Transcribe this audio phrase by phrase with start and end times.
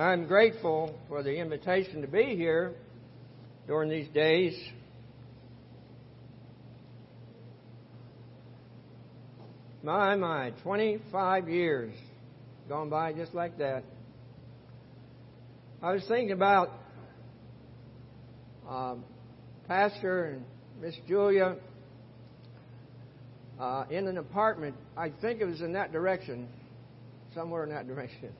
[0.00, 2.72] I'm grateful for the invitation to be here
[3.66, 4.58] during these days.
[9.82, 11.92] My, my, 25 years
[12.66, 13.84] gone by just like that.
[15.82, 16.70] I was thinking about
[18.66, 19.04] um,
[19.68, 20.44] Pastor and
[20.80, 21.56] Miss Julia
[23.58, 24.76] uh, in an apartment.
[24.96, 26.48] I think it was in that direction,
[27.34, 28.30] somewhere in that direction.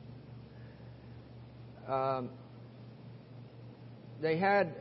[1.90, 2.28] Um,
[4.22, 4.74] they had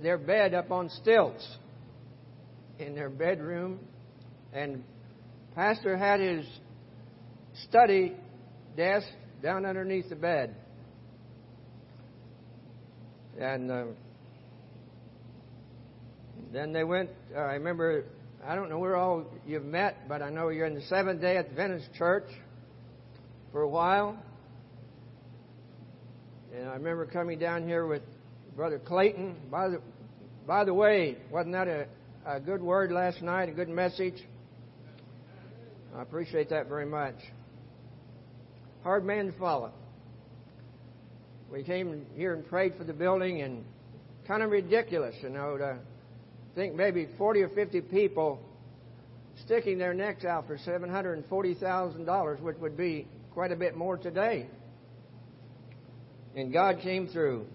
[0.00, 1.44] their bed up on stilts
[2.78, 3.80] in their bedroom,
[4.52, 4.84] and
[5.56, 6.46] Pastor had his
[7.68, 8.14] study
[8.76, 9.06] desk
[9.42, 10.54] down underneath the bed.
[13.40, 13.84] And uh,
[16.52, 18.04] then they went, uh, I remember,
[18.46, 21.36] I don't know where all you've met, but I know you're in the Seventh day
[21.36, 22.28] Adventist Church
[23.50, 24.16] for a while.
[26.56, 28.02] And I remember coming down here with
[28.54, 29.34] Brother Clayton.
[29.50, 29.80] By the,
[30.46, 31.86] by the way, wasn't that a,
[32.24, 34.14] a good word last night, a good message?
[35.96, 37.16] I appreciate that very much.
[38.84, 39.72] Hard man to follow.
[41.50, 43.64] We came here and prayed for the building, and
[44.28, 45.78] kind of ridiculous, you know, to
[46.54, 48.40] think maybe 40 or 50 people
[49.44, 54.46] sticking their necks out for $740,000, which would be quite a bit more today.
[56.36, 57.46] And God came through.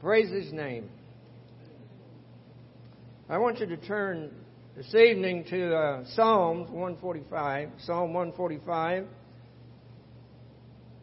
[0.00, 0.88] Praise His name.
[3.28, 4.30] I want you to turn
[4.74, 7.68] this evening to uh, Psalms 145.
[7.80, 9.04] Psalm 145.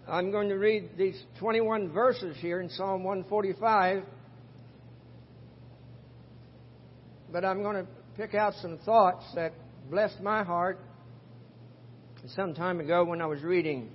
[0.08, 4.03] I'm going to read these 21 verses here in Psalm 145.
[7.31, 9.53] But I'm going to pick out some thoughts that
[9.91, 10.80] blessed my heart
[12.36, 13.91] some time ago when I was reading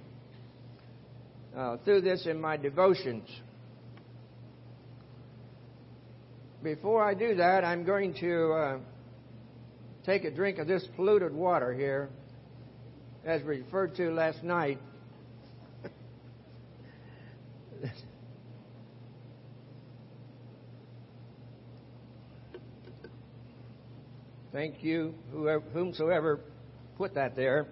[1.57, 3.29] uh, through this in my devotions.
[6.63, 8.79] Before I do that, I'm going to uh,
[10.05, 12.11] take a drink of this polluted water here,
[13.25, 14.79] as referred to last night.
[24.53, 26.41] Thank you, whoever, whomsoever
[26.99, 27.69] put that there.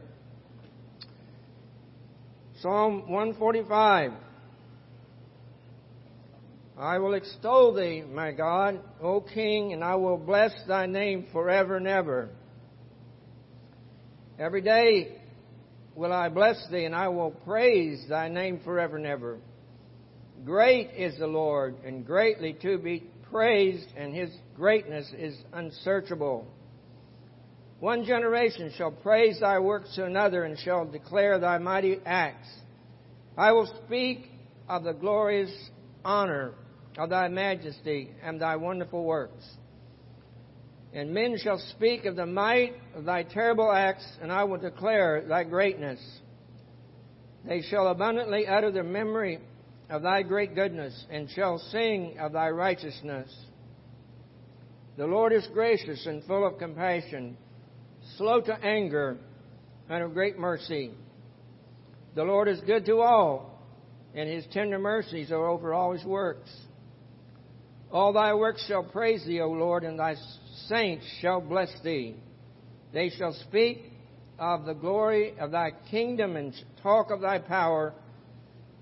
[2.61, 4.13] Psalm 145.
[6.77, 11.77] I will extol thee, my God, O King, and I will bless thy name forever
[11.77, 12.31] and ever.
[14.41, 15.21] Every day
[15.95, 19.39] will I bless thee, and I will praise thy name forever and ever.
[20.45, 26.47] Great is the Lord, and greatly to be praised, and his greatness is unsearchable.
[27.81, 32.49] One generation shall praise thy works to another, and shall declare thy mighty acts.
[33.37, 34.29] I will speak
[34.69, 35.53] of the glorious
[36.05, 36.55] honor
[36.97, 39.45] of thy majesty and thy wonderful works.
[40.93, 45.23] And men shall speak of the might of thy terrible acts, and I will declare
[45.29, 46.01] thy greatness.
[47.45, 49.39] They shall abundantly utter the memory
[49.89, 53.33] of thy great goodness, and shall sing of thy righteousness.
[54.97, 57.37] The Lord is gracious and full of compassion,
[58.17, 59.19] slow to anger,
[59.89, 60.93] and of great mercy.
[62.15, 63.63] The Lord is good to all,
[64.15, 66.51] and his tender mercies are over all his works.
[67.91, 70.17] All thy works shall praise thee, O Lord, and thy
[70.67, 72.17] saints shall bless thee.
[72.93, 73.93] They shall speak
[74.39, 77.95] of the glory of thy kingdom and talk of thy power,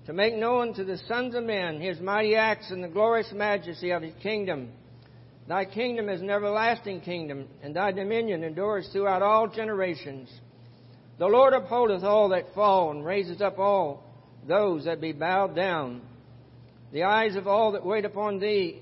[0.05, 3.91] to make known to the sons of men his mighty acts and the glorious majesty
[3.91, 4.69] of his kingdom.
[5.47, 10.29] Thy kingdom is an everlasting kingdom, and thy dominion endures throughout all generations.
[11.19, 14.03] The Lord upholdeth all that fall, and raiseth up all
[14.47, 16.01] those that be bowed down.
[16.91, 18.81] The eyes of all that wait upon thee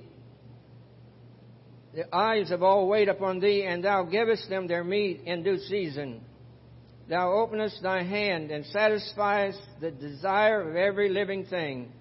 [1.96, 5.58] the eyes of all wait upon thee, and thou givest them their meat in due
[5.60, 6.20] season.
[7.08, 11.94] Thou openest thy hand and satisfiest the desire of every living thing.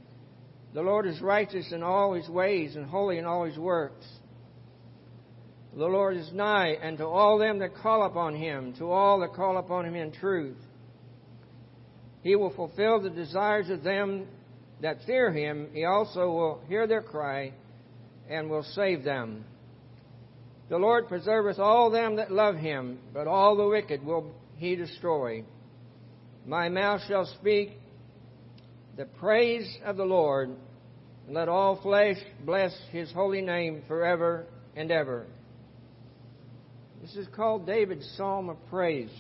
[0.73, 4.05] The Lord is righteous in all his ways and holy in all his works.
[5.77, 9.57] The Lord is nigh unto all them that call upon him, to all that call
[9.57, 10.57] upon him in truth.
[12.23, 14.29] He will fulfill the desires of them
[14.83, 15.69] that fear him.
[15.73, 17.53] He also will hear their cry
[18.31, 19.45] and will save them.
[20.69, 25.45] The Lord preserveth all them that love him, but all the wicked will he destroy.
[26.47, 27.73] My mouth shall speak
[28.97, 30.51] the praise of the Lord,
[31.27, 35.27] and let all flesh bless his holy name forever and ever.
[37.05, 39.11] This is called David's Psalm of Praise.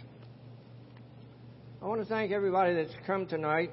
[1.82, 3.72] I want to thank everybody that's come tonight.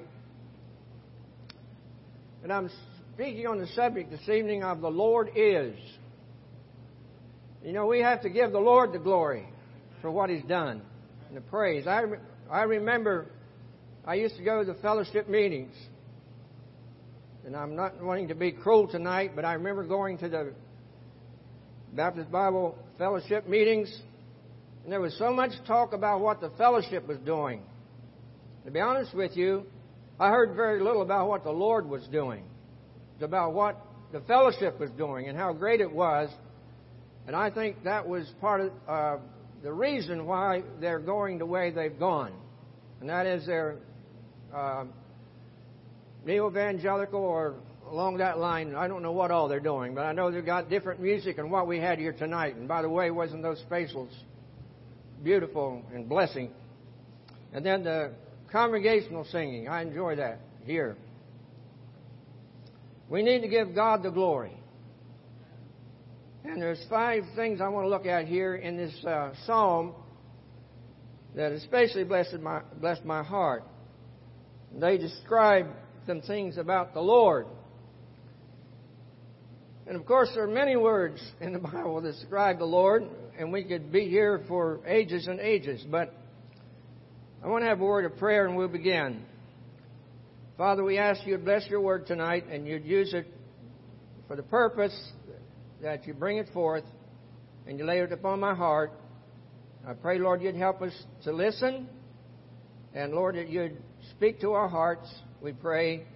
[2.42, 2.68] And I'm
[3.14, 5.74] speaking on the subject this evening of the Lord is.
[7.64, 9.48] You know, we have to give the Lord the glory
[10.02, 10.82] for what He's done
[11.28, 11.86] and the praise.
[11.86, 12.02] I,
[12.50, 13.28] I remember
[14.04, 15.74] I used to go to the fellowship meetings.
[17.46, 20.52] And I'm not wanting to be cruel tonight, but I remember going to the
[21.92, 23.94] Baptist Bible fellowship meetings,
[24.82, 27.60] and there was so much talk about what the fellowship was doing.
[28.64, 29.66] To be honest with you,
[30.18, 32.44] I heard very little about what the Lord was doing.
[33.14, 33.78] It's about what
[34.10, 36.30] the fellowship was doing and how great it was.
[37.26, 39.16] And I think that was part of uh,
[39.62, 42.32] the reason why they're going the way they've gone.
[43.00, 43.76] And that is they're
[44.54, 44.84] uh,
[46.24, 47.56] neo evangelical or
[47.92, 48.74] along that line.
[48.74, 51.50] I don't know what all they're doing, but I know they've got different music than
[51.50, 52.56] what we had here tonight.
[52.56, 54.08] And by the way, wasn't those facials
[55.22, 56.50] beautiful and blessing?
[57.52, 58.12] And then the
[58.50, 59.68] congregational singing.
[59.68, 60.96] I enjoy that here.
[63.10, 64.56] We need to give God the glory.
[66.44, 69.94] And there's five things I want to look at here in this uh, psalm
[71.36, 73.64] that especially blessed my, blessed my heart.
[74.74, 75.66] They describe
[76.06, 77.46] some things about the Lord.
[79.92, 83.04] And of course, there are many words in the Bible that describe the Lord,
[83.38, 85.84] and we could be here for ages and ages.
[85.86, 86.14] But
[87.44, 89.22] I want to have a word of prayer, and we'll begin.
[90.56, 93.26] Father, we ask you to bless your word tonight, and you'd use it
[94.28, 94.98] for the purpose
[95.82, 96.84] that you bring it forth
[97.66, 98.92] and you lay it upon my heart.
[99.86, 100.94] I pray, Lord, you'd help us
[101.24, 101.86] to listen,
[102.94, 103.76] and Lord, that you'd
[104.12, 105.12] speak to our hearts.
[105.42, 106.06] We pray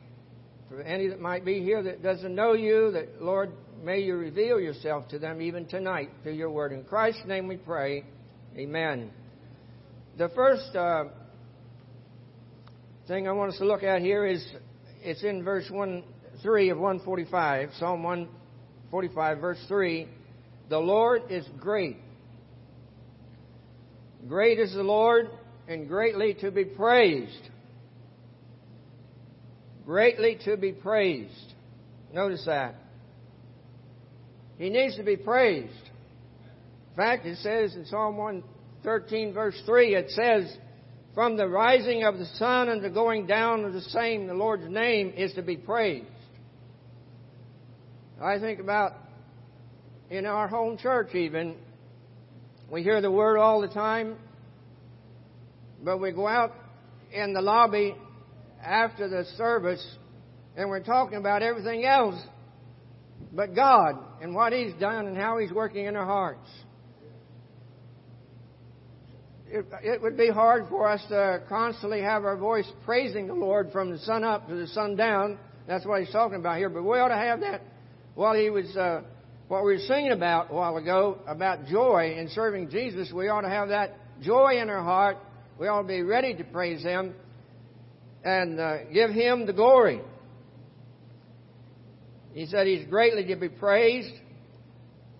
[0.71, 3.53] for any that might be here that doesn't know you, that, Lord,
[3.83, 6.73] may you reveal yourself to them even tonight through your word.
[6.73, 8.05] In Christ's name we pray.
[8.57, 9.11] Amen.
[10.19, 11.05] The first uh,
[13.07, 14.45] thing I want us to look at here is
[15.03, 16.03] it's in verse 1,
[16.43, 20.09] 3 of 145, Psalm 145, verse 3.
[20.69, 21.97] The Lord is great.
[24.27, 25.31] Great is the Lord
[25.69, 27.51] and greatly to be praised
[29.87, 31.55] greatly to be praised.
[32.13, 32.75] Notice that.
[34.59, 35.73] He needs to be praised.
[36.91, 40.57] In fact, it says in Psalm 113, verse 3, it says,
[41.15, 44.69] From the rising of the sun and the going down of the same, the Lord's
[44.69, 46.07] name is to be praised.
[48.23, 48.93] I think about
[50.09, 51.57] in our home church, even,
[52.71, 54.17] we hear the word all the time,
[55.85, 56.55] but we go out
[57.13, 57.95] in the lobby
[58.65, 59.87] after the service
[60.57, 62.21] and we're talking about everything else
[63.33, 66.49] but God and what He's done and how He's working in our hearts.
[69.49, 73.71] It, it, would be hard for us to constantly have our voice praising the Lord
[73.71, 75.39] from the sun up to the sun down.
[75.69, 76.69] That's what He's talking about here.
[76.69, 77.63] But we ought to have that
[78.15, 79.03] while He was, uh,
[79.49, 83.13] what we were singing about a while ago, about joy in serving Jesus.
[83.13, 85.19] We ought to have that joy in our heart.
[85.61, 87.15] We ought to be ready to praise Him
[88.27, 90.01] and uh, give him the glory.
[92.37, 94.13] He said he's greatly to be praised.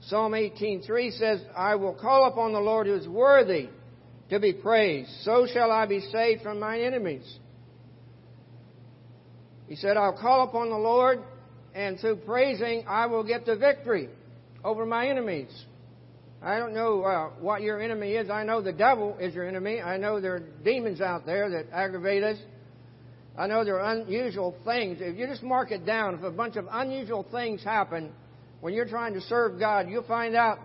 [0.03, 3.71] Psalm 18:3 says, "I will call upon the Lord who is worthy
[4.29, 5.09] to be praised.
[5.23, 7.39] So shall I be saved from my enemies."
[9.67, 11.23] He said, "I'll call upon the Lord,
[11.75, 14.11] and through praising I will get the victory
[14.63, 15.65] over my enemies."
[16.43, 18.29] I don't know uh, what your enemy is.
[18.29, 19.81] I know the devil is your enemy.
[19.81, 22.37] I know there are demons out there that aggravate us.
[23.39, 24.99] I know there are unusual things.
[25.01, 28.11] If you just mark it down, if a bunch of unusual things happen
[28.61, 30.59] when you're trying to serve God, you'll find out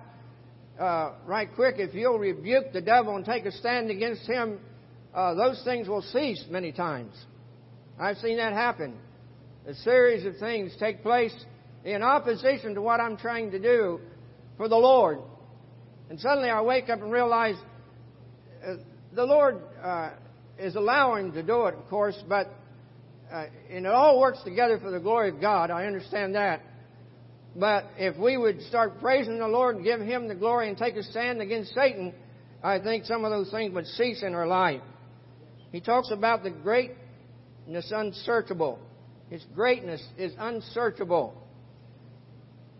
[0.80, 4.58] uh, right quick if you'll rebuke the devil and take a stand against him,
[5.14, 7.14] uh, those things will cease many times.
[8.00, 8.96] I've seen that happen.
[9.68, 11.36] A series of things take place
[11.84, 14.00] in opposition to what I'm trying to do
[14.56, 15.20] for the Lord.
[16.10, 17.56] And suddenly I wake up and realize
[18.66, 18.76] uh,
[19.14, 20.12] the Lord uh,
[20.58, 22.50] is allowing to do it, of course, but
[23.32, 25.72] uh, and it all works together for the glory of God.
[25.72, 26.62] I understand that.
[27.56, 30.96] But if we would start praising the Lord and give Him the glory and take
[30.96, 32.14] a stand against Satan,
[32.64, 34.82] I think some of those things would cease in our life.
[35.72, 38.80] He talks about the greatness unsearchable.
[39.30, 41.34] His greatness is unsearchable.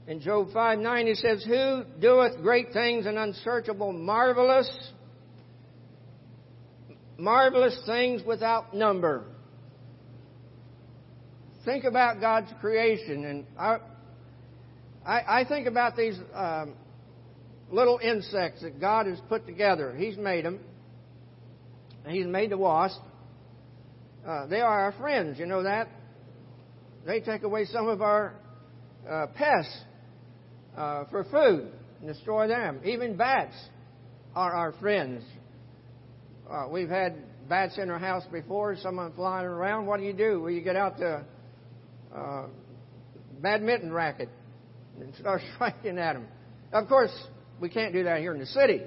[0.08, 4.70] In Job 5 9, he says, Who doeth great things and unsearchable, marvelous,
[7.18, 9.26] marvelous things without number
[11.66, 13.78] think about God's creation, and I,
[15.06, 16.74] I, I think about these um,
[17.72, 19.96] little insects that God has put together.
[19.96, 20.60] He's made them.
[22.08, 23.00] He's made the wasp.
[24.28, 25.88] Uh, they are our friends, you know that?
[27.06, 28.36] They take away some of our
[29.10, 29.76] uh, pests
[30.78, 32.80] uh, for food and destroy them.
[32.86, 33.56] Even bats
[34.36, 35.24] are our friends.
[36.50, 37.16] Uh, we've had
[37.50, 39.88] bats in our house before, someone flying around.
[39.88, 40.42] What do you do?
[40.42, 41.24] Well, you get out the
[42.16, 42.46] uh,
[43.42, 44.30] badminton racket
[45.00, 46.28] and start striking at them.
[46.74, 47.12] Of course,
[47.60, 48.82] we can't do that here in the city.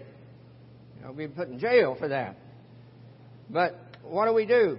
[0.97, 2.37] You know, we'll be put in jail for that.
[3.51, 4.79] But what do we do?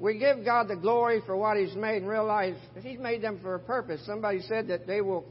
[0.00, 3.38] We give God the glory for what He's made and realize that He's made them
[3.40, 4.04] for a purpose.
[4.04, 5.24] Somebody said that they will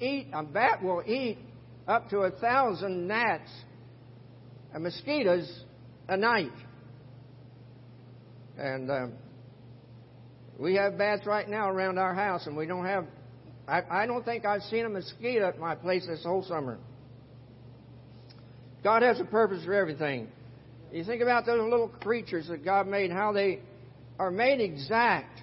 [0.00, 1.38] eat, a bat will eat
[1.86, 3.50] up to a thousand gnats
[4.72, 5.64] and mosquitoes
[6.08, 6.52] a night.
[8.56, 9.12] And um,
[10.58, 13.06] we have bats right now around our house, and we don't have.
[13.68, 16.78] I, I don't think I've seen a mosquito at my place this whole summer.
[18.82, 20.28] God has a purpose for everything.
[20.92, 23.60] You think about those little creatures that God made, how they
[24.18, 25.40] are made exact.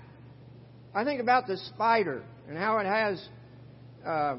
[0.95, 3.27] I think about the spider and how it has
[4.05, 4.37] uh,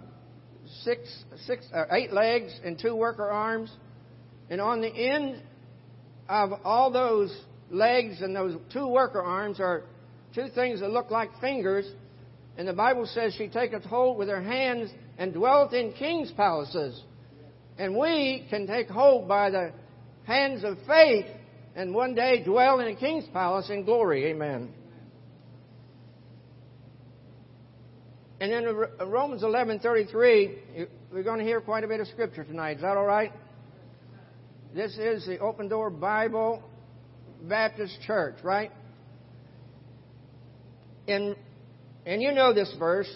[0.83, 1.01] six,
[1.47, 3.71] six, uh, eight legs and two worker arms,
[4.51, 5.43] and on the end
[6.29, 7.37] of all those
[7.71, 9.85] legs and those two worker arms are
[10.35, 11.87] two things that look like fingers.
[12.57, 17.01] And the Bible says she taketh hold with her hands and dwelleth in king's palaces.
[17.79, 19.73] And we can take hold by the
[20.25, 21.27] hands of faith
[21.75, 24.27] and one day dwell in a king's palace in glory.
[24.27, 24.73] Amen.
[28.41, 28.65] And in
[29.09, 32.77] Romans 11:33, we're going to hear quite a bit of scripture tonight.
[32.77, 33.33] Is that all right?
[34.75, 36.63] This is the Open Door Bible
[37.43, 38.71] Baptist Church, right?
[41.07, 41.37] In,
[42.07, 43.11] and you know this verse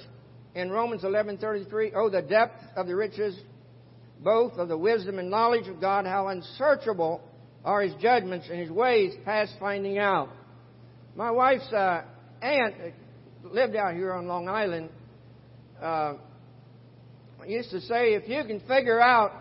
[0.54, 1.92] in Romans 11:33.
[1.94, 3.38] Oh, the depth of the riches,
[4.20, 6.04] both of the wisdom and knowledge of God!
[6.06, 7.22] How unsearchable
[7.64, 10.28] are His judgments and His ways past finding out.
[11.16, 12.02] My wife's uh,
[12.42, 12.74] aunt
[13.44, 14.90] lived out here on Long Island.
[15.80, 16.14] Uh,
[17.46, 19.32] used to say, if you can figure out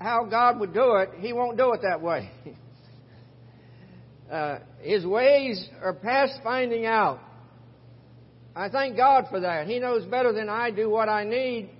[0.00, 2.30] how God would do it, He won't do it that way.
[4.30, 7.20] uh, his ways are past finding out.
[8.54, 9.66] I thank God for that.
[9.66, 11.70] He knows better than I do what I need.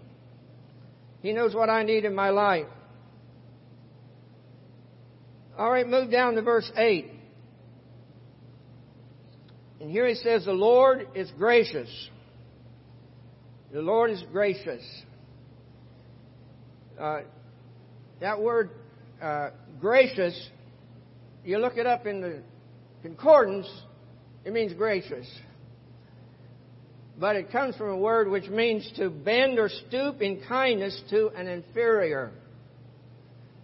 [1.21, 2.67] He knows what I need in my life.
[5.59, 7.11] All right, move down to verse 8.
[9.81, 11.88] And here he says, The Lord is gracious.
[13.73, 14.83] The Lord is gracious.
[16.99, 17.21] Uh,
[18.21, 18.71] that word
[19.21, 19.50] uh,
[19.81, 20.49] gracious,
[21.45, 22.42] you look it up in the
[23.02, 23.68] concordance,
[24.45, 25.26] it means gracious.
[27.18, 31.30] But it comes from a word which means to bend or stoop in kindness to
[31.30, 32.30] an inferior.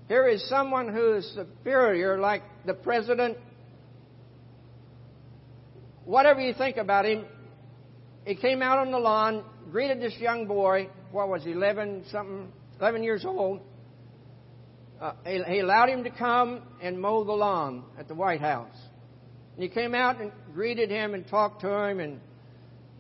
[0.09, 3.39] Here is someone who is superior, like the president.
[6.05, 7.25] Whatever you think about him,
[8.27, 10.89] he came out on the lawn, greeted this young boy.
[11.13, 13.61] What was he, 11 something, 11 years old?
[15.01, 18.77] Uh, he, he allowed him to come and mow the lawn at the White House.
[19.55, 22.21] And he came out and greeted him and talked to him and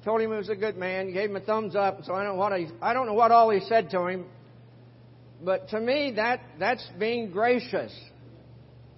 [0.04, 1.12] told him he was a good man.
[1.12, 2.04] Gave him a thumbs up.
[2.04, 4.26] So I don't know what he, I don't know what all he said to him,
[5.42, 7.92] but to me that that's being gracious.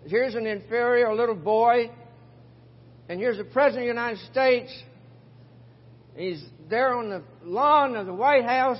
[0.06, 1.90] Here's an inferior little boy,
[3.08, 4.82] and here's the president of the United States.
[6.14, 8.78] He's there on the lawn of the White House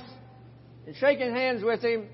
[0.85, 2.07] and shaking hands with him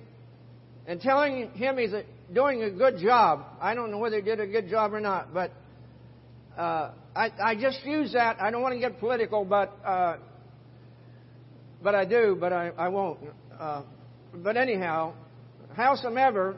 [0.88, 3.46] and telling him he's a, doing a good job.
[3.62, 5.52] I don't know whether he did a good job or not, but
[6.58, 8.42] uh, I, I just use that.
[8.42, 10.18] I don't want to get political, but uh,
[11.82, 13.20] but I do, but I, I won't.
[13.60, 13.84] Uh,
[14.36, 15.14] but anyhow,
[15.76, 16.56] howsoever,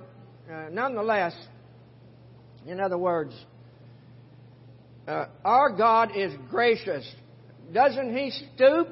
[0.52, 1.36] uh, nonetheless,
[2.66, 3.34] in other words,
[5.08, 7.10] uh, our God is gracious.
[7.74, 8.88] Doesn't He stoop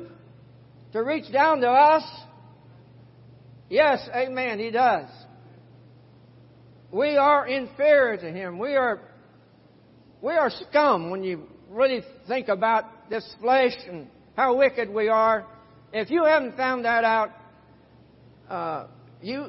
[0.91, 2.03] to reach down to us?
[3.69, 5.07] Yes, amen, He does.
[6.93, 8.59] We are inferior to him.
[8.59, 8.99] We are,
[10.21, 14.07] we are scum when you really think about this flesh and
[14.37, 15.43] how wicked we are.
[15.91, 17.31] If you haven't found that out,
[18.47, 18.87] uh,
[19.23, 19.47] you,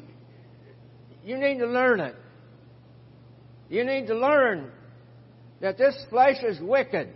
[1.23, 2.15] you need to learn it.
[3.69, 4.71] You need to learn
[5.61, 7.11] that this flesh is wicked.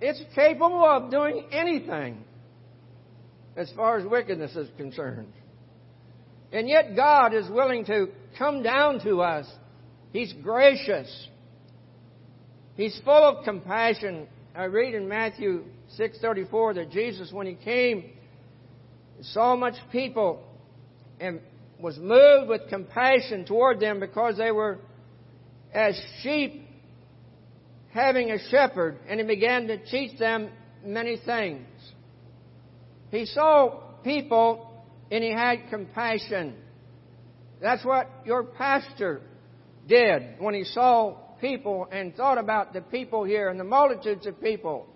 [0.00, 2.22] It's capable of doing anything
[3.56, 5.32] as far as wickedness is concerned.
[6.54, 8.06] And yet God is willing to
[8.38, 9.44] come down to us.
[10.12, 11.28] He's gracious.
[12.76, 14.28] He's full of compassion.
[14.54, 15.64] I read in Matthew
[15.98, 18.12] 6:34 that Jesus when he came
[19.20, 20.44] saw much people
[21.18, 21.40] and
[21.80, 24.78] was moved with compassion toward them because they were
[25.72, 26.68] as sheep
[27.90, 30.50] having a shepherd, and he began to teach them
[30.84, 31.66] many things.
[33.10, 34.70] He saw people
[35.10, 36.54] and he had compassion.
[37.60, 39.22] That's what your pastor
[39.88, 44.40] did when he saw people and thought about the people here and the multitudes of
[44.40, 44.86] people.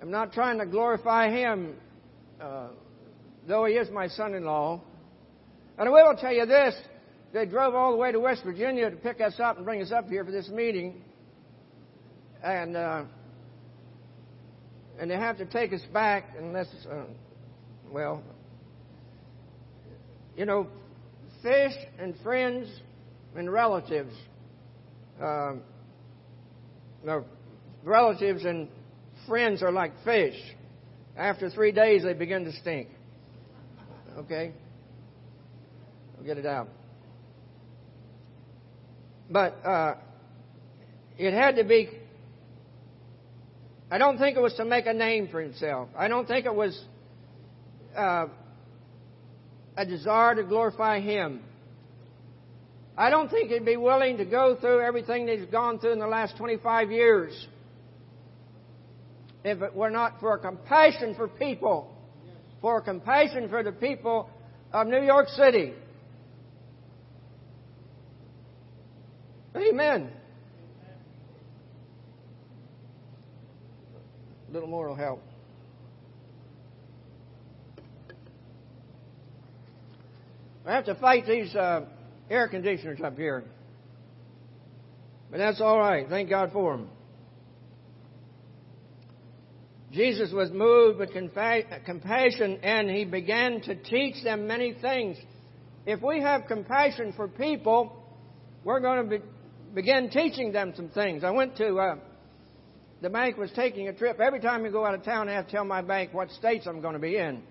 [0.00, 1.74] I'm not trying to glorify him,
[2.40, 2.68] uh,
[3.46, 4.80] though he is my son in law.
[5.78, 6.74] And I will tell you this
[7.32, 9.90] they drove all the way to West Virginia to pick us up and bring us
[9.90, 11.02] up here for this meeting.
[12.42, 13.04] And, uh,
[14.98, 17.04] and they have to take us back unless, uh,
[17.90, 18.22] well,
[20.36, 20.66] you know,
[21.42, 22.68] fish and friends
[23.36, 24.14] and relatives.
[25.20, 25.54] Uh,
[27.04, 27.24] no,
[27.84, 28.68] relatives and
[29.26, 30.36] friends are like fish.
[31.16, 32.88] After three days, they begin to stink.
[34.16, 34.52] Okay?
[36.18, 36.68] I'll get it out.
[39.30, 39.94] But uh,
[41.18, 41.90] it had to be.
[43.90, 45.88] I don't think it was to make a name for himself.
[45.96, 46.82] I don't think it was
[47.96, 48.26] uh,
[49.76, 51.40] a desire to glorify Him.
[52.96, 55.98] I don't think he'd be willing to go through everything that he's gone through in
[55.98, 57.48] the last 25 years
[59.44, 61.90] if it were not for a compassion for people,
[62.60, 64.28] for a compassion for the people
[64.72, 65.72] of New York City.
[69.56, 70.10] Amen.
[74.48, 75.22] A little more will help.
[80.64, 81.86] I have to fight these uh,
[82.30, 83.44] air conditioners up here.
[85.30, 86.06] But that's all right.
[86.08, 86.88] Thank God for them.
[89.92, 95.18] Jesus was moved with compassion and he began to teach them many things.
[95.84, 97.92] If we have compassion for people,
[98.64, 99.24] we're going to be,
[99.74, 101.24] begin teaching them some things.
[101.24, 101.96] I went to, uh,
[103.02, 104.20] the bank was taking a trip.
[104.20, 106.66] Every time you go out of town, I have to tell my bank what states
[106.66, 107.42] I'm going to be in.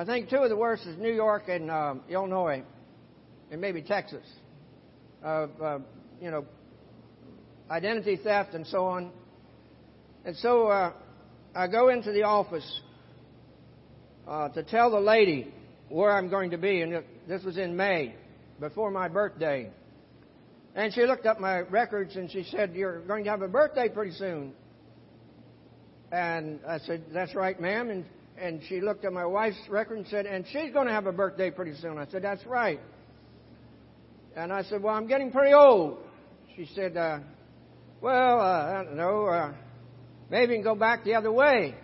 [0.00, 2.62] I think two of the worst is New York and uh, Illinois,
[3.50, 4.24] and maybe Texas.
[5.22, 5.78] Uh, uh,
[6.22, 6.46] you know,
[7.70, 9.10] identity theft and so on.
[10.24, 10.94] And so uh,
[11.54, 12.80] I go into the office
[14.26, 15.52] uh, to tell the lady
[15.90, 18.14] where I'm going to be, and this was in May,
[18.58, 19.68] before my birthday.
[20.74, 23.90] And she looked up my records and she said, You're going to have a birthday
[23.90, 24.54] pretty soon.
[26.10, 27.90] And I said, That's right, ma'am.
[27.90, 28.06] And
[28.40, 31.12] and she looked at my wife's record and said, and she's going to have a
[31.12, 31.98] birthday pretty soon.
[31.98, 32.80] I said, that's right.
[34.36, 35.98] And I said, well, I'm getting pretty old.
[36.56, 37.18] She said, uh,
[38.00, 39.52] well, uh, I don't know, uh,
[40.30, 41.74] maybe you can go back the other way.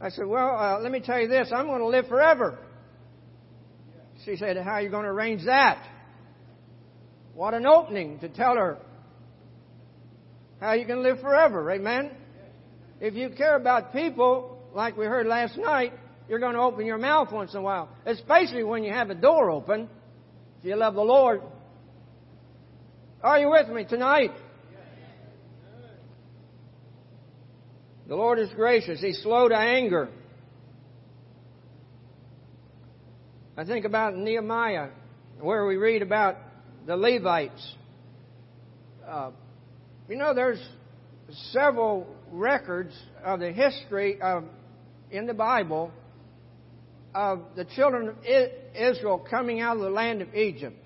[0.00, 2.58] I said, well, uh, let me tell you this, I'm going to live forever.
[4.24, 5.84] She said, how are you going to arrange that?
[7.34, 8.78] What an opening to tell her
[10.60, 11.70] how you can live forever.
[11.70, 12.10] Amen?
[13.00, 15.92] If you care about people, like we heard last night,
[16.28, 19.14] you're going to open your mouth once in a while, especially when you have a
[19.14, 19.88] door open.
[20.58, 21.42] If you love the Lord.
[23.22, 24.30] Are you with me tonight?
[28.06, 29.00] The Lord is gracious.
[29.00, 30.08] He's slow to anger.
[33.56, 34.88] I think about Nehemiah,
[35.40, 36.36] where we read about
[36.86, 37.74] the Levites.
[39.06, 39.30] Uh,
[40.08, 40.60] you know, there's
[41.52, 44.44] several records of the history of
[45.10, 45.92] in the Bible
[47.14, 48.16] of the children of
[48.74, 50.76] Israel coming out of the land of Egypt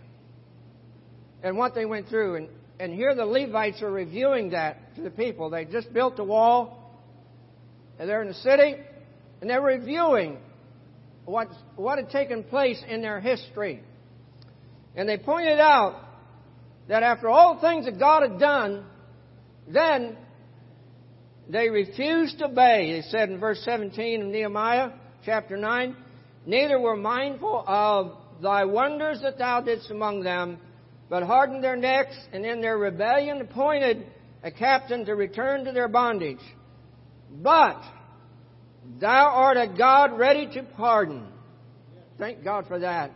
[1.42, 2.36] and what they went through.
[2.36, 2.48] And,
[2.80, 5.50] and here the Levites are reviewing that to the people.
[5.50, 6.98] They just built the wall,
[7.98, 8.76] and they're in the city,
[9.40, 10.38] and they're reviewing
[11.26, 13.82] what, what had taken place in their history.
[14.96, 16.00] And they pointed out
[16.88, 18.84] that after all the things that God had done,
[19.68, 20.16] then
[21.48, 22.92] they refused to obey.
[22.92, 24.90] They said in verse 17 of Nehemiah
[25.24, 25.96] chapter 9,
[26.46, 30.58] neither were mindful of thy wonders that thou didst among them,
[31.08, 34.06] but hardened their necks, and in their rebellion appointed
[34.42, 36.40] a captain to return to their bondage.
[37.30, 37.80] But
[39.00, 41.26] thou art a God ready to pardon.
[42.18, 43.10] Thank God for that.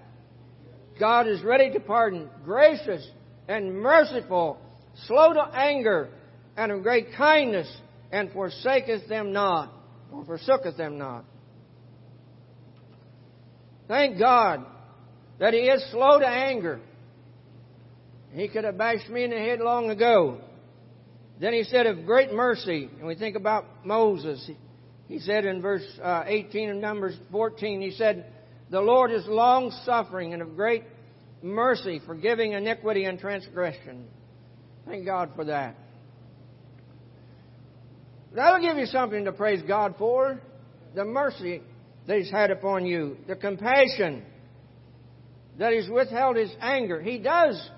[0.99, 3.07] God is ready to pardon, gracious
[3.47, 4.59] and merciful,
[5.07, 6.09] slow to anger,
[6.57, 7.73] and of great kindness
[8.11, 9.73] and forsaketh them not,
[10.13, 11.25] or forsooketh them not.
[13.87, 14.65] Thank God
[15.39, 16.81] that He is slow to anger.
[18.33, 20.41] He could have bashed me in the head long ago.
[21.41, 24.51] Then He said of great mercy, and we think about Moses.
[25.07, 28.27] He said in verse uh, 18 of Numbers 14, He said,
[28.71, 30.85] The Lord is long suffering and of great
[31.43, 34.07] mercy, forgiving iniquity and transgression.
[34.87, 35.77] Thank God for that.
[38.35, 40.41] That'll give you something to praise God for.
[40.95, 41.63] The mercy
[42.07, 44.23] that He's had upon you, the compassion
[45.59, 47.01] that He's withheld His anger.
[47.01, 47.71] He does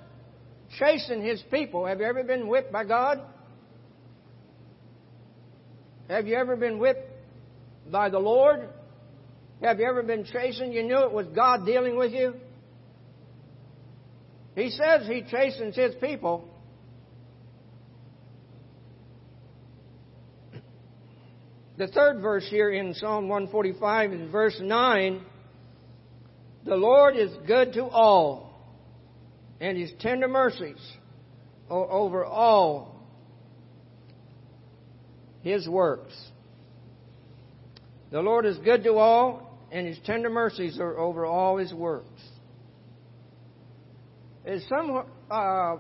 [0.79, 1.87] chasten His people.
[1.87, 3.21] Have you ever been whipped by God?
[6.09, 7.09] Have you ever been whipped
[7.91, 8.69] by the Lord?
[9.63, 10.75] Have you ever been chastened?
[10.75, 12.35] You knew it was God dealing with you?
[14.57, 16.50] He says He chastens His people.
[21.81, 25.25] The third verse here in Psalm 145 in verse 9
[26.67, 28.53] The Lord is good to all,
[29.63, 30.77] and His tender mercies
[31.71, 33.01] are over all
[35.41, 36.13] His works.
[38.11, 42.21] The Lord is good to all, and His tender mercies are over all His works.
[44.45, 45.77] Is some uh,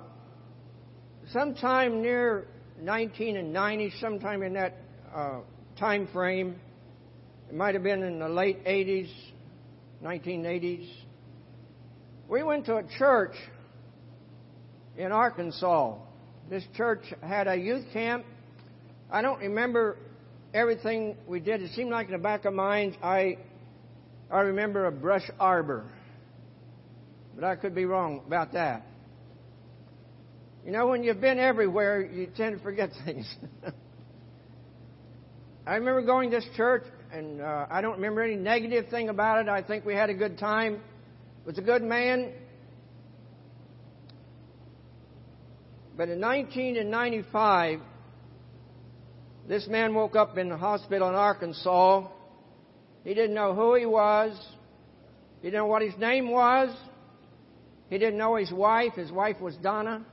[1.31, 2.47] sometime near
[2.79, 4.79] 1990, sometime in that
[5.15, 5.41] uh,
[5.81, 6.61] time frame.
[7.49, 9.11] It might have been in the late 80s,
[10.05, 10.88] 1980s.
[12.29, 13.33] We went to a church
[14.99, 15.97] in Arkansas.
[16.51, 18.27] This church had a youth camp.
[19.11, 19.97] I don't remember
[20.53, 21.62] everything we did.
[21.62, 23.38] It seemed like in the back of my mind, I,
[24.31, 25.87] I remember a brush arbor.
[27.35, 28.83] But I could be wrong about that.
[30.66, 33.35] You know, when you've been everywhere, you tend to forget things.
[35.66, 39.40] I remember going to this church, and uh, I don't remember any negative thing about
[39.40, 39.49] it.
[39.49, 40.75] I think we had a good time.
[40.75, 42.33] It was a good man.
[45.96, 47.81] But in 1995,
[49.46, 52.09] this man woke up in the hospital in Arkansas.
[53.05, 54.38] He didn't know who he was.
[55.42, 56.75] He didn't know what his name was.
[57.90, 58.94] He didn't know his wife.
[58.94, 60.07] His wife was Donna.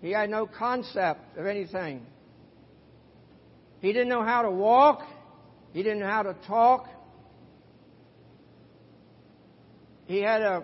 [0.00, 2.06] He had no concept of anything.
[3.82, 5.02] He didn't know how to walk.
[5.72, 6.88] He didn't know how to talk.
[10.06, 10.62] He had a,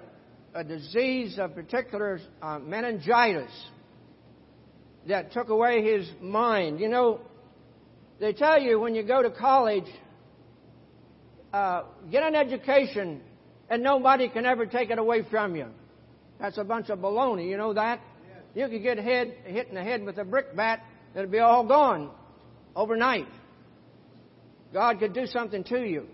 [0.55, 3.51] a disease of particular uh, meningitis
[5.09, 6.79] that took away his mind.
[6.79, 7.21] You know,
[8.21, 9.89] they tell you when you go to college,
[11.53, 13.21] uh, get an education
[13.69, 15.67] and nobody can ever take it away from you.
[16.39, 18.01] That's a bunch of baloney, you know that?
[18.55, 20.85] You could get head, hit in the head with a brick bat,
[21.17, 22.11] it'll be all gone
[22.79, 23.27] overnight.
[24.73, 26.07] God could do something to you.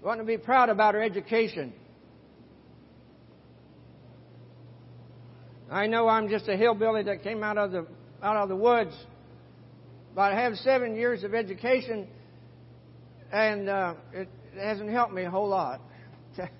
[0.00, 1.74] We want to be proud about our education.
[5.70, 7.86] I know I'm just a hillbilly that came out of the
[8.22, 8.94] out of the woods,
[10.14, 12.08] but I have seven years of education,
[13.30, 15.80] and uh, it, hasn't helped me a whole lot.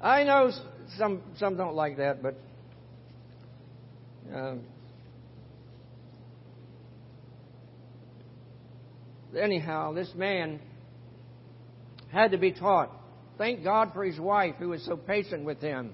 [0.00, 0.52] I know
[0.98, 2.36] some some don't like that, but
[4.34, 4.54] uh,
[9.36, 10.60] anyhow, this man
[12.12, 12.90] had to be taught.
[13.38, 15.92] Thank God for his wife who was so patient with him.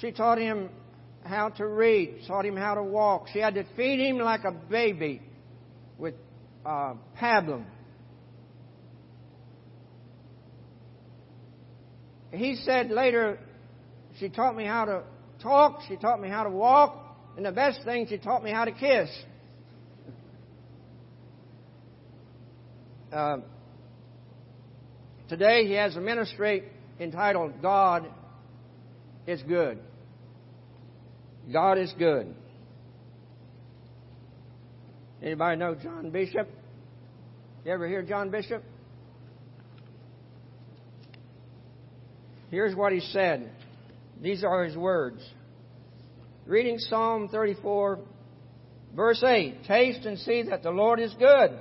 [0.00, 0.70] She taught him
[1.24, 3.26] how to read, taught him how to walk.
[3.32, 5.22] She had to feed him like a baby
[5.98, 6.14] with
[6.64, 7.64] uh, pablum.
[12.30, 13.38] He said later,
[14.18, 15.02] she taught me how to
[15.42, 18.64] talk, she taught me how to walk, and the best thing, she taught me how
[18.64, 19.08] to kiss.
[23.12, 23.38] Uh,
[25.28, 26.64] today he has a ministry
[27.00, 28.06] entitled God
[29.26, 29.78] is Good.
[31.50, 32.34] God is good.
[35.22, 36.48] Anybody know John Bishop?
[37.64, 38.62] You ever hear John Bishop?
[42.50, 43.50] Here's what he said.
[44.20, 45.22] These are his words.
[46.46, 48.00] Reading Psalm 34,
[48.94, 51.58] verse 8 Taste and see that the Lord is good.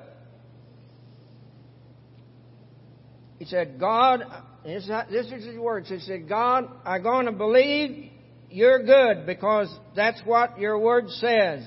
[3.40, 4.24] He said, God,
[4.66, 5.90] this is his words.
[5.90, 8.12] He said, God, I'm going to believe
[8.50, 11.64] you're good because that's what your word says.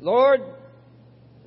[0.00, 0.40] Lord,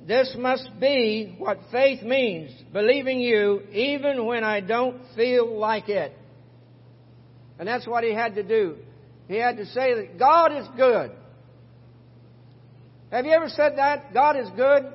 [0.06, 6.12] this must be what faith means, believing you even when I don't feel like it.
[7.58, 8.76] And that's what he had to do.
[9.28, 11.12] He had to say that God is good.
[13.10, 14.12] Have you ever said that?
[14.12, 14.92] God is good?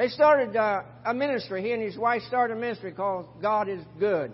[0.00, 1.60] They started uh, a ministry.
[1.62, 4.32] He and his wife started a ministry called God is Good.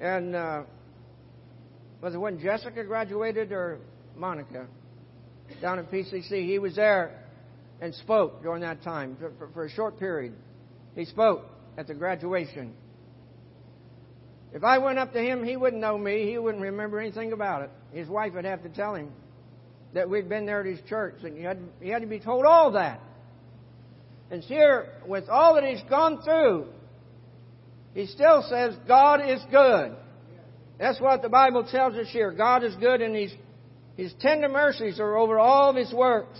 [0.00, 0.62] And uh,
[2.00, 3.80] was it when Jessica graduated or
[4.16, 4.68] Monica
[5.60, 6.46] down at PCC?
[6.46, 7.24] He was there
[7.82, 10.32] and spoke during that time for, for, for a short period.
[10.94, 11.44] He spoke
[11.76, 12.72] at the graduation.
[14.54, 16.24] If I went up to him, he wouldn't know me.
[16.24, 17.70] He wouldn't remember anything about it.
[17.92, 19.12] His wife would have to tell him
[19.94, 21.58] that we'd been there at his church, and he had,
[21.90, 23.00] had to be told all that.
[24.30, 26.66] And here, with all that he's gone through,
[27.94, 29.96] he still says God is good.
[30.78, 32.30] That's what the Bible tells us here.
[32.30, 33.32] God is good, and His,
[33.96, 36.38] His tender mercies are over all of His works.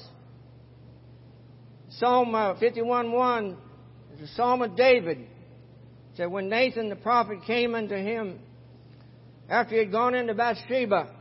[1.91, 3.57] Psalm uh, 51.1
[4.15, 5.27] is a psalm of David.
[6.17, 8.41] Said, when Nathan the prophet came unto him
[9.49, 11.15] after he had gone into Bathsheba,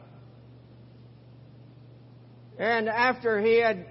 [2.57, 3.85] and after he had,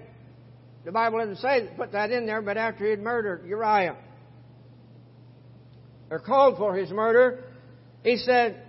[0.83, 3.95] the Bible doesn't say, put that in there, but after he had murdered Uriah,
[6.09, 7.43] or called for his murder,
[8.03, 8.61] he said,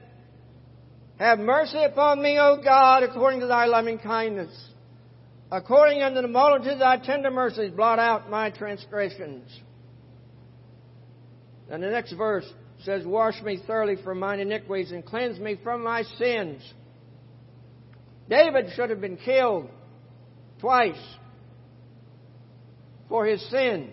[1.19, 4.53] Have mercy upon me, O God, according to thy loving kindness.
[5.51, 9.49] According unto the multitude of thy tender mercies, blot out my transgressions.
[11.71, 12.51] And the next verse
[12.85, 16.63] says, Wash me thoroughly from mine iniquities and cleanse me from my sins.
[18.29, 19.71] David should have been killed
[20.61, 21.01] twice
[23.09, 23.90] for his sin.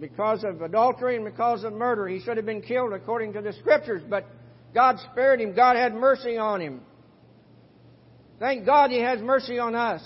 [0.00, 2.06] Because of adultery and because of murder.
[2.06, 4.26] He should have been killed according to the scriptures, but
[4.72, 5.56] God spared him.
[5.56, 6.82] God had mercy on him.
[8.38, 10.00] Thank God He has mercy on us.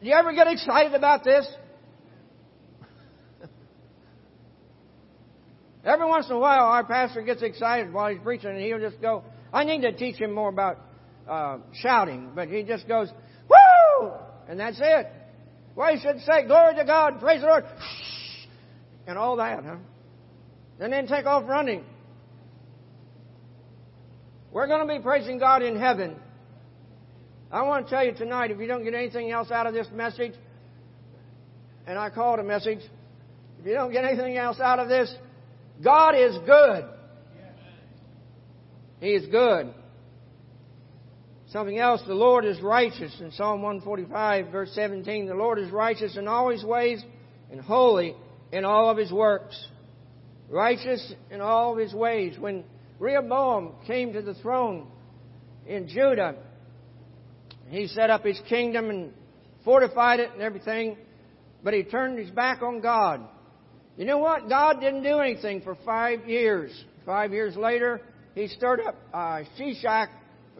[0.00, 1.46] Do you ever get excited about this?
[5.84, 9.00] Every once in a while, our pastor gets excited while he's preaching, and he'll just
[9.00, 9.22] go,
[9.56, 10.78] I need to teach him more about
[11.26, 13.10] uh, shouting, but he just goes,
[13.48, 14.12] Woo!
[14.50, 15.06] And that's it.
[15.74, 17.64] Well, he should say, Glory to God, praise the Lord,
[19.06, 19.76] and all that, huh?
[20.78, 21.84] And then take off running.
[24.52, 26.16] We're going to be praising God in heaven.
[27.50, 29.86] I want to tell you tonight, if you don't get anything else out of this
[29.90, 30.34] message,
[31.86, 32.80] and I call it a message,
[33.58, 35.14] if you don't get anything else out of this,
[35.82, 36.84] God is good.
[39.00, 39.72] He is good.
[41.48, 43.16] Something else, the Lord is righteous.
[43.20, 47.02] In Psalm 145, verse 17, the Lord is righteous in all his ways
[47.50, 48.16] and holy
[48.52, 49.56] in all of his works.
[50.48, 52.36] Righteous in all of his ways.
[52.38, 52.64] When
[52.98, 54.88] Rehoboam came to the throne
[55.66, 56.36] in Judah,
[57.68, 59.12] he set up his kingdom and
[59.64, 60.96] fortified it and everything,
[61.62, 63.20] but he turned his back on God.
[63.96, 64.48] You know what?
[64.48, 66.84] God didn't do anything for five years.
[67.04, 68.00] Five years later,
[68.36, 70.08] he stirred up uh, Shishak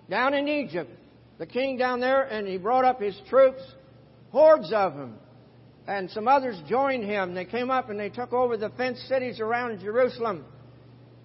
[0.09, 0.91] down in Egypt,
[1.37, 3.61] the king down there, and he brought up his troops,
[4.31, 5.19] hordes of them.
[5.87, 7.35] And some others joined him.
[7.35, 10.47] They came up and they took over the fenced cities around Jerusalem.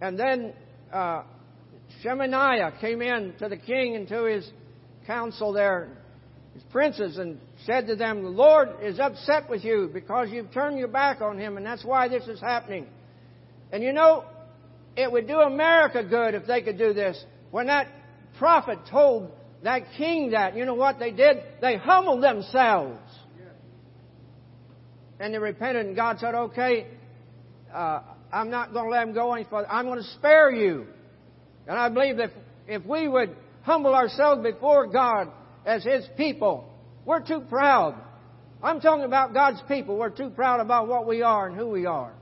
[0.01, 0.53] And then
[0.91, 1.23] uh,
[2.03, 4.47] Shemaiah came in to the king and to his
[5.07, 5.87] council there,
[6.53, 10.77] his princes, and said to them, The Lord is upset with you because you've turned
[10.77, 12.87] your back on him, and that's why this is happening.
[13.71, 14.25] And you know,
[14.95, 17.23] it would do America good if they could do this.
[17.51, 17.87] When that
[18.37, 19.31] prophet told
[19.63, 21.37] that king that, you know what they did?
[21.61, 22.99] They humbled themselves.
[25.19, 26.87] And they repented, and God said, Okay,
[27.71, 28.01] uh,
[28.33, 29.69] I'm not going to let them go any further.
[29.69, 30.87] I'm going to spare you.
[31.67, 32.31] And I believe that
[32.67, 35.29] if we would humble ourselves before God
[35.65, 36.67] as His people,
[37.05, 37.95] we're too proud.
[38.63, 39.97] I'm talking about God's people.
[39.97, 42.13] We're too proud about what we are and who we are.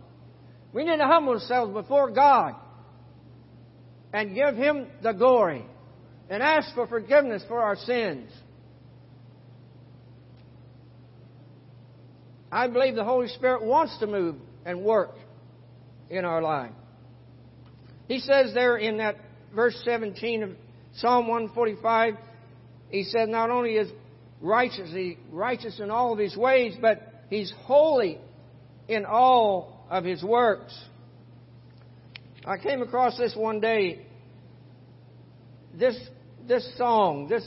[0.73, 2.55] We need to humble ourselves before God
[4.13, 5.65] and give Him the glory
[6.29, 8.31] and ask for forgiveness for our sins.
[12.51, 15.15] I believe the Holy Spirit wants to move and work
[16.09, 16.71] in our life.
[18.07, 19.17] He says there in that
[19.53, 20.49] verse 17 of
[20.95, 22.15] Psalm 145,
[22.89, 23.89] he said not only is
[24.41, 28.17] righteous, he righteous in all of his ways, but he's holy
[28.87, 30.77] in all of his works.
[32.45, 34.05] I came across this one day.
[35.73, 35.99] This
[36.47, 37.45] this song, this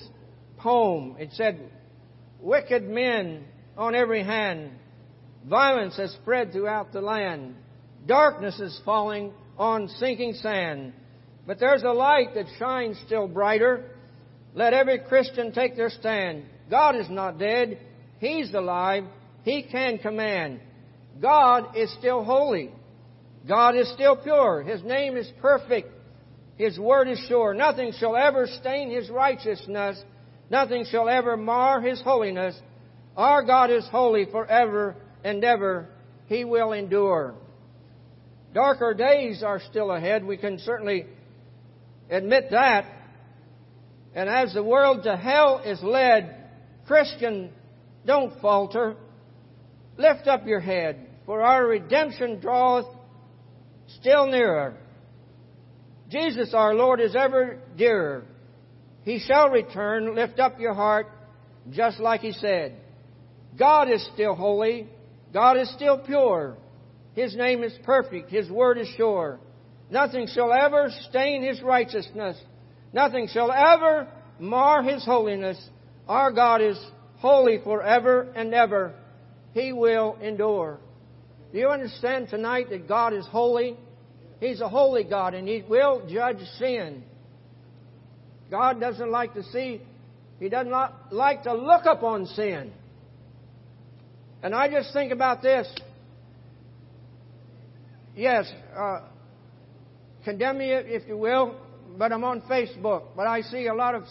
[0.58, 1.60] poem, it said,
[2.40, 3.44] Wicked men
[3.76, 4.70] on every hand,
[5.48, 7.56] violence has spread throughout the land.
[8.06, 10.92] Darkness is falling on sinking sand.
[11.46, 13.90] But there's a light that shines still brighter.
[14.54, 16.44] Let every Christian take their stand.
[16.70, 17.78] God is not dead.
[18.18, 19.04] He's alive.
[19.42, 20.60] He can command.
[21.20, 22.70] God is still holy.
[23.46, 24.62] God is still pure.
[24.62, 25.90] His name is perfect.
[26.56, 27.54] His word is sure.
[27.54, 30.02] Nothing shall ever stain His righteousness.
[30.50, 32.56] Nothing shall ever mar His holiness.
[33.16, 35.88] Our God is holy forever and ever.
[36.26, 37.34] He will endure.
[38.54, 40.24] Darker days are still ahead.
[40.24, 41.06] We can certainly
[42.10, 42.86] admit that.
[44.14, 46.36] And as the world to hell is led,
[46.86, 47.50] Christian,
[48.04, 48.96] don't falter.
[49.96, 51.08] Lift up your head.
[51.24, 52.86] for our redemption draweth
[54.00, 54.76] still nearer.
[56.10, 58.24] Jesus our Lord is ever dearer.
[59.04, 61.06] He shall return, lift up your heart,
[61.70, 62.76] just like He said.
[63.58, 64.88] God is still holy.
[65.32, 66.56] God is still pure.
[67.14, 68.30] His name is perfect.
[68.30, 69.38] His word is sure.
[69.90, 72.36] Nothing shall ever stain His righteousness.
[72.92, 75.58] Nothing shall ever mar His holiness.
[76.08, 76.78] Our God is
[77.18, 78.94] holy forever and ever.
[79.54, 80.78] He will endure.
[81.52, 83.76] Do you understand tonight that God is holy?
[84.40, 87.04] He's a holy God and He will judge sin.
[88.50, 89.80] God doesn't like to see,
[90.40, 92.72] He does not like to look upon sin.
[94.42, 95.72] And I just think about this.
[98.16, 99.00] Yes, uh,
[100.24, 101.56] condemn me if you will,
[101.96, 103.04] but I'm on Facebook.
[103.16, 104.04] But I see a lot of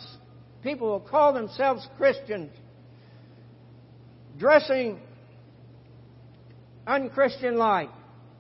[0.63, 2.51] people who call themselves Christians
[4.38, 4.99] dressing
[6.88, 7.89] unchristian like.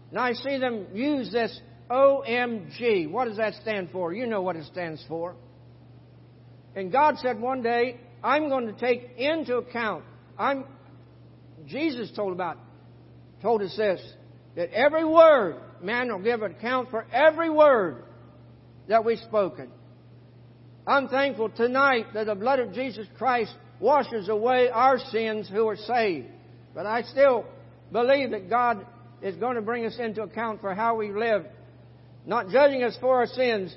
[0.09, 1.57] And I see them use this
[1.89, 3.09] OMG.
[3.09, 4.13] What does that stand for?
[4.13, 5.35] You know what it stands for.
[6.75, 10.03] And God said one day, I'm going to take into account.
[10.37, 10.65] I'm
[11.67, 12.57] Jesus told about
[13.41, 14.01] told us this
[14.55, 18.03] that every word man will give account for every word
[18.87, 19.69] that we've spoken.
[20.85, 25.77] I'm thankful tonight that the blood of Jesus Christ washes away our sins who are
[25.77, 26.27] saved.
[26.73, 27.45] But I still
[27.91, 28.85] believe that God
[29.21, 31.45] is going to bring us into account for how we live,
[32.25, 33.75] not judging us for our sins,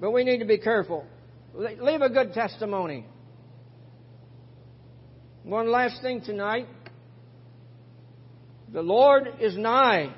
[0.00, 1.04] but we need to be careful.
[1.54, 3.04] Leave a good testimony.
[5.42, 6.68] One last thing tonight.
[8.72, 10.14] The Lord is nigh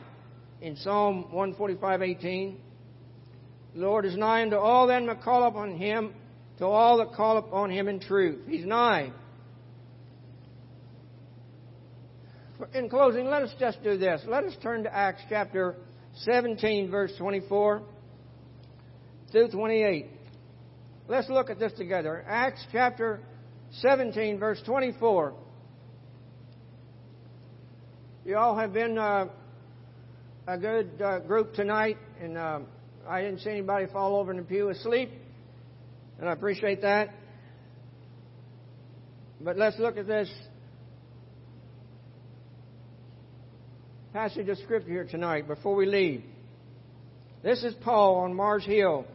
[0.61, 2.57] in Psalm 145:18.
[3.75, 6.13] The Lord is nigh unto all that call upon him,
[6.59, 8.41] to all that call upon him in truth.
[8.49, 9.13] He's nigh.
[12.75, 14.21] In closing, let us just do this.
[14.27, 15.77] Let us turn to Acts chapter
[16.17, 17.83] 17, verse 24
[19.33, 20.07] through 28.
[21.09, 22.25] Let's look at this together.
[22.29, 23.21] Acts chapter
[23.81, 25.35] 17, verse 24.
[28.27, 29.27] You all have been uh,
[30.47, 32.61] a good uh, group tonight, and uh,
[33.09, 35.11] I didn't see anybody fall over in the pew asleep,
[36.19, 37.09] and I appreciate that.
[39.41, 40.31] But let's look at this
[44.13, 46.25] passage of Scripture here tonight before we leave.
[47.45, 49.07] This is Paul on Mars Hill.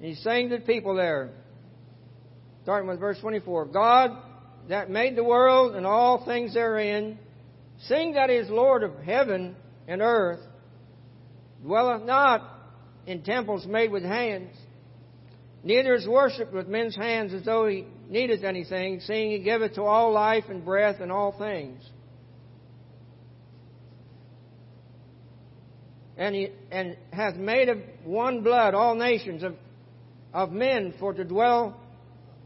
[0.00, 1.30] He's saying to the people there,
[2.62, 4.10] starting with verse 24 God
[4.68, 7.18] that made the world and all things therein,
[7.86, 9.56] seeing that he is Lord of heaven
[9.88, 10.40] and earth,
[11.62, 12.42] dwelleth not
[13.06, 14.54] in temples made with hands,
[15.62, 19.84] neither is worshipped with men's hands as though he needeth anything, seeing he giveth to
[19.84, 21.82] all life and breath and all things.
[26.16, 29.56] And, he, and hath made of one blood all nations of,
[30.32, 31.80] of men for to dwell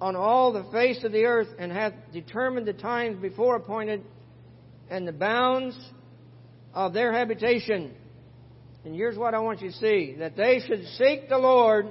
[0.01, 4.03] on all the face of the earth, and hath determined the times before appointed
[4.89, 5.77] and the bounds
[6.73, 7.93] of their habitation.
[8.85, 11.89] And here's what I want you to see that they should seek the Lord,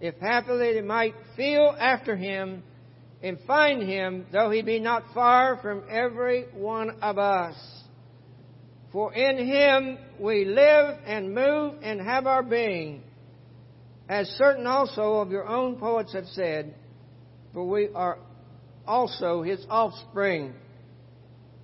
[0.00, 2.62] if happily they might feel after him
[3.22, 7.56] and find him, though he be not far from every one of us.
[8.92, 13.02] For in him we live and move and have our being,
[14.08, 16.74] as certain also of your own poets have said,
[17.52, 18.18] for we are
[18.86, 20.54] also his offspring.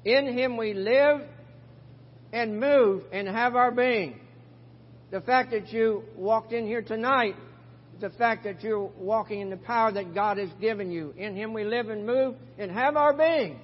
[0.05, 1.23] In him we live
[2.33, 4.21] and move and have our being.
[5.11, 7.37] The fact that you walked in here tonight,
[8.01, 11.15] the fact that you're walking in the power that God has given you.
[11.17, 13.61] In him we live and move and have our being.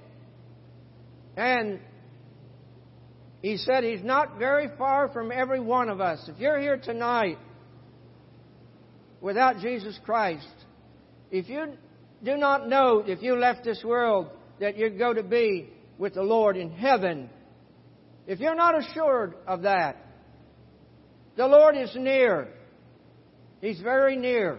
[1.37, 1.81] And
[3.43, 6.29] he said he's not very far from every one of us.
[6.29, 7.39] If you're here tonight
[9.21, 10.47] without Jesus Christ,
[11.31, 11.75] if you
[12.23, 14.29] do not know if you left this world
[14.61, 17.31] that you're going to be with the Lord in heaven.
[18.27, 19.97] If you're not assured of that,
[21.37, 22.49] the Lord is near.
[23.61, 24.59] He's very near.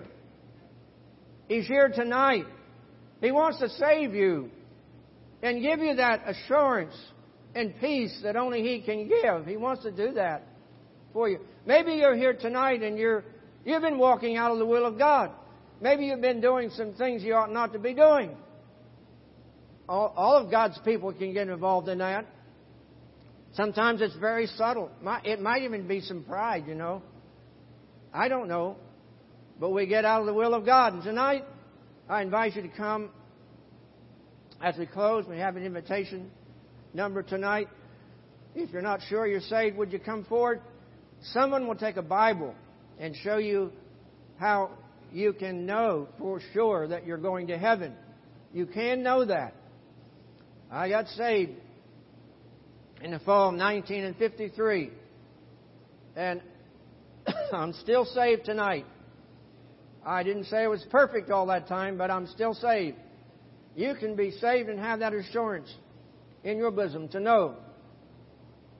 [1.47, 2.45] He's here tonight.
[3.21, 4.49] He wants to save you
[5.43, 6.95] and give you that assurance
[7.55, 9.45] and peace that only He can give.
[9.45, 10.43] He wants to do that
[11.13, 11.39] for you.
[11.65, 13.23] Maybe you're here tonight and you're,
[13.65, 15.31] you've been walking out of the will of God.
[15.81, 18.35] Maybe you've been doing some things you ought not to be doing
[19.91, 22.25] all, all of God's people can get involved in that.
[23.53, 24.89] Sometimes it's very subtle.
[25.25, 27.01] It might even be some pride, you know.
[28.13, 28.77] I don't know.
[29.59, 30.93] But we get out of the will of God.
[30.93, 31.43] And tonight,
[32.07, 33.09] I invite you to come
[34.61, 35.25] as we close.
[35.27, 36.31] We have an invitation
[36.93, 37.67] number tonight.
[38.55, 40.61] If you're not sure you're saved, would you come forward?
[41.33, 42.53] Someone will take a Bible
[42.99, 43.71] and show you
[44.37, 44.71] how
[45.11, 47.93] you can know for sure that you're going to heaven.
[48.53, 49.53] You can know that.
[50.71, 51.53] I got saved
[53.01, 54.89] in the fall of 1953.
[56.15, 56.41] And
[57.53, 58.85] I'm still saved tonight.
[60.05, 62.97] I didn't say I was perfect all that time, but I'm still saved.
[63.75, 65.71] You can be saved and have that assurance
[66.43, 67.55] in your bosom to know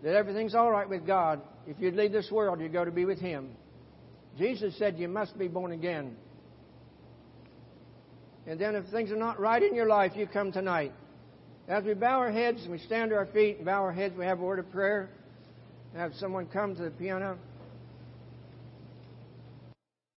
[0.04, 1.42] that everything's all right with God.
[1.68, 3.50] If you'd leave this world, you'd go to be with Him.
[4.38, 6.16] Jesus said you must be born again.
[8.48, 10.94] And then if things are not right in your life, you come tonight.
[11.68, 14.16] As we bow our heads and we stand to our feet and bow our heads,
[14.18, 15.10] we have a word of prayer.
[15.96, 17.38] Have someone come to the piano.